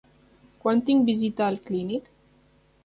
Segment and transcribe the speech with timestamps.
[0.63, 2.13] Quan tinc visita al clínic?